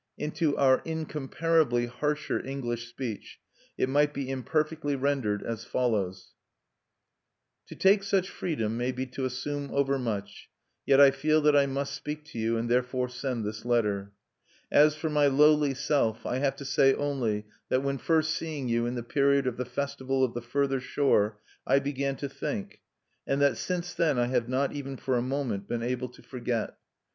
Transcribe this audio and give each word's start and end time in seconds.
Into 0.17 0.57
our 0.57 0.81
incomparably 0.83 1.85
harsher 1.85 2.43
English 2.43 2.87
speech 2.89 3.39
it 3.77 3.87
might 3.87 4.15
be 4.15 4.31
imperfectly 4.31 4.95
rendered 4.95 5.43
as 5.43 5.63
follows: 5.63 6.33
_To 7.71 7.77
take 7.79 8.01
such 8.01 8.27
freedom 8.27 8.75
may 8.77 8.91
be 8.91 9.05
to 9.05 9.25
assume 9.25 9.69
overmuch; 9.71 10.49
yet 10.87 10.99
I 10.99 11.11
feel 11.11 11.39
that 11.41 11.55
I 11.55 11.67
must 11.67 11.93
speak 11.93 12.25
to 12.31 12.39
you, 12.39 12.57
and 12.57 12.67
therefore 12.67 13.09
send 13.09 13.45
this 13.45 13.63
letter. 13.63 14.11
As 14.71 14.95
for 14.95 15.11
my 15.11 15.27
lowly 15.27 15.75
self, 15.75 16.25
I 16.25 16.39
have 16.39 16.55
to 16.55 16.65
say 16.65 16.95
only 16.95 17.45
that 17.69 17.83
when 17.83 17.99
first 17.99 18.33
seeing 18.33 18.67
you 18.67 18.87
in 18.87 18.95
the 18.95 19.03
period 19.03 19.45
of 19.45 19.57
the 19.57 19.65
Festival 19.65 20.23
of 20.23 20.33
the 20.33 20.41
Further 20.41 20.79
Shore, 20.79 21.37
I 21.67 21.77
began 21.77 22.15
to 22.15 22.27
think; 22.27 22.81
and 23.27 23.39
that 23.41 23.55
since 23.55 23.93
then 23.93 24.17
I 24.17 24.25
have 24.25 24.49
not, 24.49 24.73
even 24.73 24.97
for 24.97 25.15
a 25.15 25.21
moment, 25.21 25.67
been 25.67 25.83
able 25.83 26.09
to 26.09 26.23
forget. 26.23 26.75